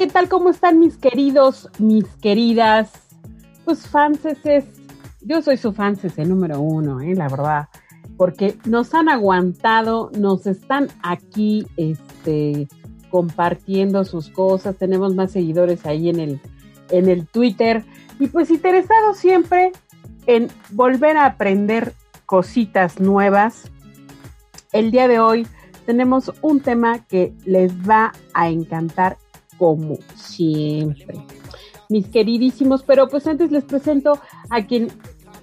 ¿Qué 0.00 0.06
tal? 0.06 0.30
¿Cómo 0.30 0.48
están 0.48 0.78
mis 0.78 0.96
queridos, 0.96 1.68
mis 1.78 2.06
queridas? 2.22 2.90
Pues 3.66 3.86
fanses, 3.86 4.38
yo 5.20 5.42
soy 5.42 5.58
su 5.58 5.74
fanses 5.74 6.16
número 6.26 6.58
uno, 6.58 7.02
¿eh? 7.02 7.14
la 7.14 7.28
verdad, 7.28 7.68
porque 8.16 8.56
nos 8.64 8.94
han 8.94 9.10
aguantado, 9.10 10.10
nos 10.18 10.46
están 10.46 10.88
aquí 11.02 11.66
este, 11.76 12.66
compartiendo 13.10 14.06
sus 14.06 14.30
cosas, 14.30 14.76
tenemos 14.76 15.14
más 15.14 15.32
seguidores 15.32 15.84
ahí 15.84 16.08
en 16.08 16.18
el, 16.18 16.40
en 16.88 17.06
el 17.10 17.26
Twitter 17.26 17.84
y 18.18 18.28
pues 18.28 18.50
interesados 18.50 19.18
siempre 19.18 19.70
en 20.24 20.48
volver 20.70 21.18
a 21.18 21.26
aprender 21.26 21.92
cositas 22.24 23.00
nuevas. 23.00 23.70
El 24.72 24.92
día 24.92 25.08
de 25.08 25.20
hoy 25.20 25.46
tenemos 25.84 26.32
un 26.40 26.60
tema 26.60 27.04
que 27.04 27.34
les 27.44 27.70
va 27.86 28.12
a 28.32 28.48
encantar 28.48 29.18
como 29.60 29.98
siempre. 30.14 31.20
Mis 31.90 32.08
queridísimos, 32.08 32.82
pero 32.82 33.08
pues 33.08 33.26
antes 33.26 33.52
les 33.52 33.62
presento 33.62 34.18
a 34.48 34.64
quien 34.64 34.88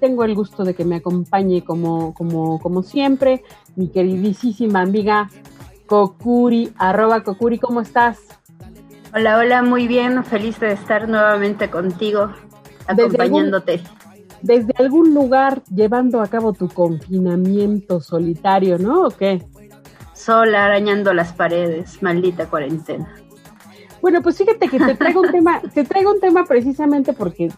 tengo 0.00 0.24
el 0.24 0.34
gusto 0.34 0.64
de 0.64 0.72
que 0.72 0.86
me 0.86 0.96
acompañe 0.96 1.62
como, 1.62 2.14
como, 2.14 2.58
como 2.58 2.82
siempre, 2.82 3.44
mi 3.76 3.88
queridísima 3.88 4.80
amiga 4.80 5.28
Kokuri, 5.84 6.72
arroba 6.78 7.22
Kokuri, 7.24 7.58
¿cómo 7.58 7.82
estás? 7.82 8.18
Hola, 9.14 9.36
hola, 9.36 9.62
muy 9.62 9.86
bien, 9.86 10.24
feliz 10.24 10.58
de 10.60 10.72
estar 10.72 11.10
nuevamente 11.10 11.68
contigo, 11.68 12.30
acompañándote. 12.86 13.82
Desde, 14.40 14.64
desde 14.64 14.72
algún 14.78 15.12
lugar 15.12 15.62
llevando 15.64 16.22
a 16.22 16.28
cabo 16.28 16.54
tu 16.54 16.68
confinamiento 16.68 18.00
solitario, 18.00 18.78
¿no? 18.78 19.08
¿O 19.08 19.10
qué? 19.10 19.44
Sola 20.14 20.64
arañando 20.64 21.12
las 21.12 21.34
paredes, 21.34 22.02
maldita 22.02 22.46
cuarentena. 22.46 23.25
Bueno, 24.06 24.22
pues 24.22 24.38
fíjate 24.38 24.68
que 24.68 24.78
te 24.78 24.94
traigo 24.94 25.22
un 25.22 25.32
tema, 25.32 25.60
te 25.74 25.82
traigo 25.82 26.12
un 26.12 26.20
tema 26.20 26.44
precisamente 26.44 27.12
porque 27.12 27.50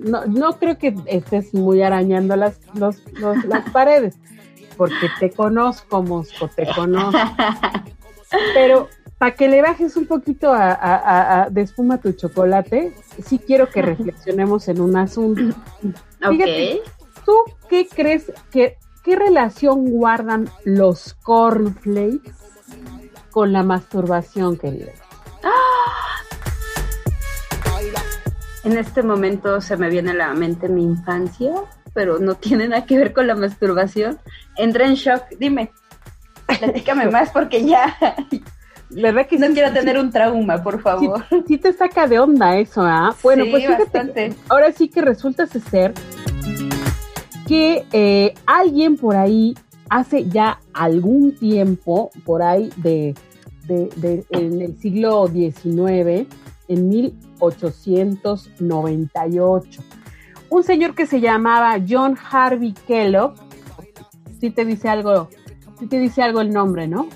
no, 0.00 0.26
no 0.26 0.58
creo 0.58 0.76
que 0.76 0.94
estés 1.06 1.54
muy 1.54 1.80
arañando 1.80 2.36
las, 2.36 2.60
los, 2.74 2.98
las 3.46 3.70
paredes, 3.70 4.18
porque 4.76 5.08
te 5.18 5.30
conozco, 5.30 6.02
Mosco, 6.02 6.50
te 6.54 6.66
conozco. 6.74 7.18
Pero 8.52 8.88
para 9.16 9.34
que 9.34 9.48
le 9.48 9.62
bajes 9.62 9.96
un 9.96 10.04
poquito 10.04 10.52
a, 10.52 11.48
de 11.50 11.62
espuma 11.62 11.96
tu 11.96 12.12
chocolate, 12.12 12.94
sí 13.24 13.38
quiero 13.38 13.70
que 13.70 13.80
reflexionemos 13.80 14.68
en 14.68 14.78
un 14.78 14.94
asunto. 14.98 15.56
Fíjate, 16.20 16.82
¿tú 17.24 17.32
qué 17.70 17.88
crees 17.88 18.30
que 18.50 18.76
qué 19.02 19.16
relación 19.16 19.90
guardan 19.90 20.50
los 20.66 21.14
cornflakes 21.14 22.30
con 23.30 23.54
la 23.54 23.62
masturbación, 23.62 24.58
querida? 24.58 24.92
En 28.64 28.78
este 28.78 29.02
momento 29.02 29.60
se 29.60 29.76
me 29.76 29.90
viene 29.90 30.12
a 30.12 30.14
la 30.14 30.34
mente 30.34 30.68
mi 30.68 30.84
infancia, 30.84 31.52
pero 31.94 32.18
no 32.18 32.34
tiene 32.34 32.68
nada 32.68 32.84
que 32.86 32.96
ver 32.96 33.12
con 33.12 33.26
la 33.26 33.34
masturbación. 33.34 34.18
Entré 34.56 34.86
en 34.86 34.94
shock. 34.94 35.24
Dime, 35.38 35.72
platícame 36.46 37.06
más 37.10 37.30
porque 37.30 37.64
ya. 37.64 37.96
¿Verdad 38.90 39.26
que 39.26 39.38
no 39.38 39.48
quiero 39.48 39.72
tener 39.72 39.98
un 39.98 40.10
trauma, 40.10 40.62
por 40.62 40.80
favor. 40.82 41.24
Sí, 41.48 41.56
te 41.56 41.72
saca 41.72 42.06
de 42.06 42.20
onda 42.20 42.58
eso, 42.58 42.82
¿ah? 42.82 43.14
Bueno, 43.22 43.44
pues 43.50 43.66
fíjate, 43.66 44.34
ahora 44.48 44.70
sí 44.72 44.88
que 44.88 45.00
resulta 45.00 45.46
ser 45.46 45.94
que 47.48 47.86
eh, 47.92 48.34
alguien 48.46 48.96
por 48.96 49.16
ahí 49.16 49.56
hace 49.88 50.28
ya 50.28 50.60
algún 50.74 51.34
tiempo, 51.34 52.10
por 52.24 52.42
ahí 52.42 52.70
de 52.76 53.14
de, 53.66 54.24
en 54.30 54.60
el 54.60 54.76
siglo 54.78 55.26
XIX, 55.28 56.26
en 56.68 56.88
1898. 56.88 59.82
Un 60.50 60.64
señor 60.64 60.94
que 60.94 61.06
se 61.06 61.20
llamaba 61.20 61.78
John 61.88 62.16
Harvey 62.30 62.74
Kellogg, 62.86 63.34
si 64.38 64.50
te 64.50 64.64
dice 64.64 64.88
algo, 64.88 65.28
si 65.78 65.86
te 65.86 65.98
dice 65.98 66.22
algo 66.22 66.40
el 66.40 66.52
nombre, 66.52 66.88
¿no? 66.88 67.08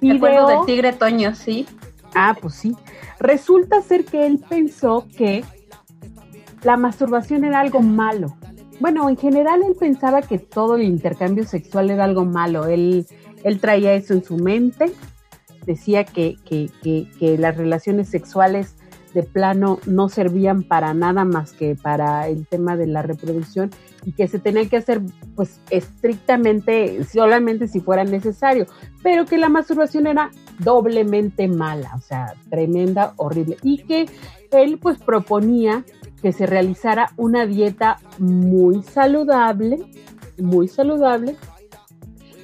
Me 0.00 0.18
del 0.18 0.64
tigre 0.66 0.92
Toño, 0.92 1.34
sí. 1.34 1.66
Ah, 2.14 2.36
pues 2.40 2.54
sí. 2.54 2.76
Resulta 3.18 3.82
ser 3.82 4.04
que 4.04 4.26
él 4.26 4.40
pensó 4.48 5.06
que 5.16 5.44
la 6.62 6.76
masturbación 6.76 7.44
era 7.44 7.60
algo 7.60 7.80
malo. 7.80 8.36
Bueno, 8.80 9.08
en 9.08 9.16
general 9.16 9.62
él 9.66 9.74
pensaba 9.78 10.22
que 10.22 10.38
todo 10.38 10.76
el 10.76 10.82
intercambio 10.82 11.44
sexual 11.44 11.90
era 11.90 12.04
algo 12.04 12.24
malo. 12.24 12.66
Él, 12.66 13.06
él 13.42 13.60
traía 13.60 13.94
eso 13.94 14.14
en 14.14 14.22
su 14.22 14.36
mente 14.36 14.92
decía 15.68 16.04
que, 16.04 16.38
las 17.38 17.56
relaciones 17.56 18.08
sexuales 18.08 18.74
de 19.12 19.22
plano 19.22 19.78
no 19.86 20.08
servían 20.08 20.62
para 20.62 20.94
nada 20.94 21.24
más 21.24 21.52
que 21.52 21.76
para 21.76 22.26
el 22.28 22.46
tema 22.46 22.76
de 22.76 22.86
la 22.86 23.02
reproducción 23.02 23.70
y 24.04 24.12
que 24.12 24.28
se 24.28 24.38
tenía 24.38 24.66
que 24.68 24.78
hacer 24.78 25.02
pues 25.34 25.60
estrictamente 25.70 27.04
solamente 27.04 27.68
si 27.68 27.80
fuera 27.80 28.04
necesario, 28.04 28.66
pero 29.02 29.26
que 29.26 29.38
la 29.38 29.48
masturbación 29.48 30.06
era 30.06 30.30
doblemente 30.58 31.48
mala, 31.48 31.92
o 31.96 32.00
sea, 32.00 32.34
tremenda, 32.48 33.12
horrible 33.16 33.56
y 33.62 33.78
que 33.84 34.06
él 34.50 34.78
pues 34.80 34.98
proponía 34.98 35.84
que 36.22 36.32
se 36.32 36.46
realizara 36.46 37.12
una 37.16 37.46
dieta 37.46 37.98
muy 38.18 38.82
saludable, 38.82 39.78
muy 40.38 40.68
saludable 40.68 41.36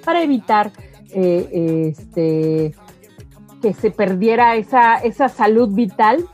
para 0.04 0.22
evitar 0.22 0.72
eh, 1.14 1.92
este 1.92 2.74
que 3.64 3.72
se 3.72 3.90
perdiera 3.90 4.56
esa, 4.56 4.96
esa 4.98 5.30
salud 5.30 5.70
vital, 5.70 6.28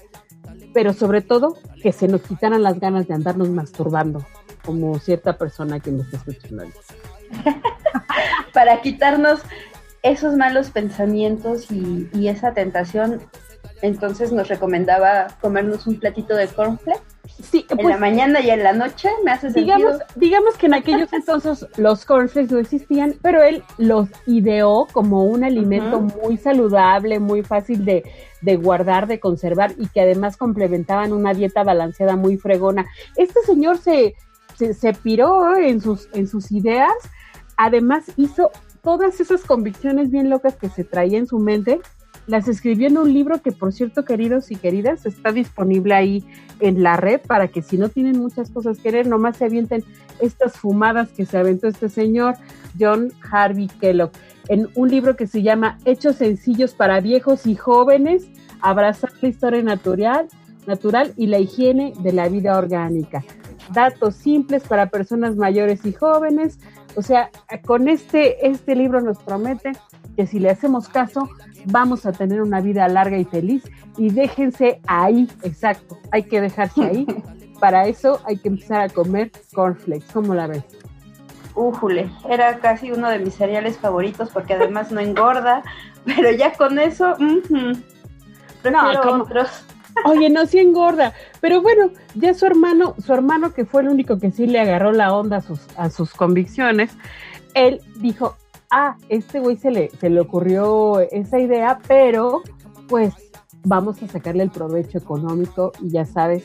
pero 0.75 0.93
sobre 0.93 1.21
todo 1.21 1.57
que 1.81 1.93
se 1.93 2.09
nos 2.09 2.23
quitaran 2.23 2.65
las 2.65 2.81
ganas 2.81 3.07
de 3.07 3.15
andarnos 3.15 3.51
masturbando, 3.51 4.27
como 4.65 4.99
cierta 4.99 5.39
persona 5.39 5.79
que 5.79 5.93
me 5.93 6.03
está 6.03 6.17
escuchando. 6.17 6.65
Para 8.53 8.81
quitarnos 8.81 9.43
esos 10.03 10.35
malos 10.35 10.71
pensamientos 10.71 11.71
y, 11.71 12.11
y, 12.13 12.27
esa 12.27 12.53
tentación, 12.53 13.23
entonces 13.81 14.33
nos 14.33 14.49
recomendaba 14.49 15.29
comernos 15.41 15.87
un 15.87 16.01
platito 16.01 16.35
de 16.35 16.49
cornflakes 16.49 17.10
Sí, 17.43 17.67
en 17.69 17.77
la 17.79 17.83
pues, 17.83 18.01
mañana 18.01 18.41
y 18.41 18.51
en 18.51 18.63
la 18.63 18.73
noche 18.73 19.09
me 19.25 19.31
hace 19.31 19.51
digamos, 19.51 19.99
Digamos 20.17 20.57
que 20.57 20.67
en 20.67 20.75
aquellos 20.75 21.13
entonces 21.13 21.67
los 21.77 22.05
cornflakes 22.05 22.53
no 22.53 22.59
existían, 22.59 23.15
pero 23.23 23.43
él 23.43 23.63
los 23.79 24.09
ideó 24.27 24.87
como 24.93 25.25
un 25.25 25.45
alimento 25.45 26.01
muy 26.01 26.37
saludable, 26.37 27.19
muy 27.19 27.43
fácil 27.43 27.85
de, 27.85 28.05
guardar, 28.57 29.07
de 29.07 29.21
conservar 29.21 29.73
y 29.79 29.89
que 29.89 30.01
además 30.01 30.37
complementaban 30.37 31.13
una 31.13 31.35
dieta 31.35 31.63
balanceada 31.63 32.17
muy 32.17 32.37
fregona. 32.37 32.87
Este 33.17 33.41
señor 33.43 33.79
se, 33.79 34.15
se, 34.57 34.75
se 34.75 34.93
piró 34.93 35.57
en 35.57 35.81
sus, 35.81 36.09
en 36.13 36.27
sus 36.27 36.51
ideas, 36.53 36.93
además 37.57 38.05
hizo 38.17 38.51
todas 38.83 39.21
esas 39.21 39.43
convicciones 39.43 40.11
bien 40.11 40.31
locas 40.31 40.57
que 40.57 40.69
se 40.69 40.85
traía 40.85 41.19
en 41.19 41.27
su 41.27 41.39
mente 41.39 41.81
las 42.31 42.47
escribió 42.47 42.87
en 42.87 42.97
un 42.97 43.13
libro 43.13 43.43
que, 43.43 43.51
por 43.51 43.73
cierto, 43.73 44.05
queridos 44.05 44.53
y 44.53 44.57
queridas, 44.57 45.05
está 45.05 45.33
disponible 45.33 45.95
ahí 45.95 46.25
en 46.61 46.83
la 46.83 46.97
red 46.97 47.21
para 47.21 47.49
que 47.49 47.61
si 47.61 47.77
no 47.77 47.89
tienen 47.89 48.21
muchas 48.21 48.51
cosas 48.51 48.79
que 48.79 48.93
leer, 48.93 49.09
nomás 49.09 49.37
se 49.37 49.47
avienten 49.47 49.85
estas 50.21 50.57
fumadas 50.57 51.11
que 51.11 51.27
se 51.27 51.37
aventó 51.37 51.67
este 51.67 51.89
señor, 51.89 52.37
John 52.79 53.13
Harvey 53.33 53.67
Kellogg, 53.81 54.13
en 54.49 54.69
un 54.77 54.89
libro 54.89 55.17
que 55.17 55.27
se 55.27 55.43
llama 55.43 55.79
Hechos 55.85 56.17
sencillos 56.17 56.73
para 56.73 57.01
viejos 57.01 57.47
y 57.47 57.57
jóvenes, 57.57 58.29
abrazar 58.61 59.11
la 59.21 59.29
historia 59.29 59.63
natural, 59.63 60.29
natural 60.67 61.13
y 61.17 61.27
la 61.27 61.41
higiene 61.41 61.95
de 62.01 62.13
la 62.13 62.29
vida 62.29 62.57
orgánica. 62.57 63.25
Datos 63.73 64.15
simples 64.15 64.63
para 64.63 64.91
personas 64.91 65.37
mayores 65.37 65.85
y 65.85 65.93
jóvenes. 65.93 66.59
O 66.97 67.03
sea, 67.03 67.31
con 67.67 67.89
este, 67.89 68.47
este 68.47 68.75
libro 68.75 69.01
nos 69.01 69.19
promete 69.19 69.73
que 70.17 70.27
si 70.27 70.39
le 70.39 70.51
hacemos 70.51 70.89
caso, 70.89 71.29
vamos 71.67 72.07
a 72.07 72.13
tener 72.13 72.43
una 72.43 72.61
vida 72.61 72.87
larga 72.89 73.19
y 73.19 73.25
feliz. 73.25 73.63
Y 73.97 74.11
déjense 74.11 74.81
ahí, 74.87 75.29
exacto, 75.43 75.99
hay 76.11 76.25
que 76.25 76.41
dejarse 76.41 76.83
ahí. 76.83 77.07
Para 77.61 77.87
eso 77.87 78.21
hay 78.25 78.39
que 78.39 78.49
empezar 78.49 78.81
a 78.81 78.89
comer 78.89 79.31
cornflakes. 79.53 80.07
¿Cómo 80.13 80.35
la 80.35 80.47
ves? 80.47 80.65
Újule, 81.55 82.11
era 82.29 82.59
casi 82.59 82.91
uno 82.91 83.11
de 83.11 83.19
mis 83.19 83.35
cereales 83.35 83.77
favoritos 83.77 84.31
porque 84.31 84.55
además 84.55 84.91
no 84.91 85.01
engorda, 85.01 85.63
pero 86.05 86.31
ya 86.31 86.55
con 86.55 86.79
eso... 86.79 87.17
Prefiero 88.63 89.23
otros. 89.23 89.65
Oye, 90.05 90.31
no, 90.31 90.47
sí 90.47 90.59
engorda. 90.59 91.13
Pero 91.41 91.63
bueno, 91.63 91.91
ya 92.15 92.35
su 92.35 92.47
hermano, 92.47 92.95
su 93.05 93.13
hermano 93.13 93.53
que 93.53 93.65
fue 93.65 93.83
el 93.83 93.89
único 93.89 94.19
que 94.19 94.31
sí 94.31 94.47
le 94.47 94.61
agarró 94.61 94.93
la 94.93 95.15
onda 95.15 95.39
a 95.39 95.41
sus, 95.43 95.61
a 95.77 95.91
sus 95.91 96.13
convicciones, 96.13 96.93
él 97.55 97.81
dijo, 97.97 98.37
ah, 98.71 98.97
este 99.09 99.41
güey 99.41 99.57
se 99.57 99.71
le, 99.71 99.91
se 100.01 100.11
le 100.11 100.21
ocurrió 100.21 101.01
esa 101.01 101.39
idea, 101.39 101.81
pero 101.87 102.43
pues 102.89 103.15
vamos 103.65 104.03
a 104.03 104.09
sacarle 104.09 104.43
el 104.43 104.51
provecho 104.51 104.99
económico 104.99 105.73
y 105.81 105.91
ya 105.91 106.07
sabes 106.07 106.45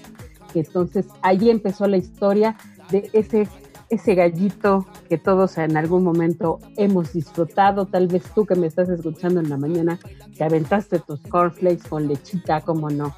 que 0.52 0.60
entonces 0.60 1.08
ahí 1.22 1.50
empezó 1.50 1.88
la 1.88 1.98
historia 1.98 2.58
de 2.90 3.10
ese 3.14 3.48
ese 3.90 4.16
gallito 4.16 4.86
que 5.10 5.18
todos 5.18 5.58
en 5.58 5.78
algún 5.78 6.04
momento 6.04 6.60
hemos 6.78 7.14
disfrutado, 7.14 7.86
tal 7.86 8.08
vez 8.08 8.24
tú 8.34 8.46
que 8.46 8.56
me 8.56 8.68
estás 8.68 8.90
escuchando 8.90 9.40
en 9.40 9.50
la 9.50 9.58
mañana, 9.58 10.00
que 10.36 10.44
aventaste 10.44 11.00
tus 11.00 11.22
cornflakes 11.22 11.88
con 11.88 12.08
lechita, 12.08 12.62
como 12.62 12.90
no. 12.90 13.16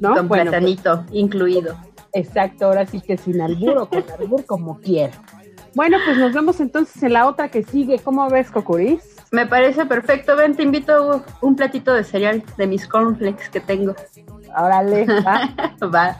¿No? 0.00 0.14
Con 0.14 0.28
bueno, 0.28 0.50
pues, 0.50 0.60
platanito 0.62 1.04
incluido. 1.12 1.76
Exacto, 2.12 2.66
ahora 2.66 2.86
sí 2.86 3.00
que 3.00 3.16
sin 3.16 3.40
albur 3.40 3.78
o 3.78 3.88
con 3.88 4.04
albur, 4.18 4.44
como 4.44 4.80
quiera. 4.80 5.12
Bueno, 5.74 5.98
pues 6.04 6.16
nos 6.18 6.32
vemos 6.32 6.60
entonces 6.60 7.02
en 7.02 7.12
la 7.12 7.26
otra 7.26 7.50
que 7.50 7.62
sigue. 7.62 7.98
¿Cómo 7.98 8.28
ves, 8.30 8.50
Cocuris? 8.50 9.16
Me 9.30 9.46
parece 9.46 9.84
perfecto. 9.86 10.36
Ven, 10.36 10.54
te 10.54 10.62
invito 10.62 11.22
un 11.42 11.54
platito 11.54 11.92
de 11.92 12.04
cereal 12.04 12.42
de 12.56 12.66
mis 12.66 12.86
cornflakes 12.88 13.50
que 13.50 13.60
tengo. 13.60 13.94
Órale, 14.56 15.06
va. 15.22 15.50
va. 15.94 16.16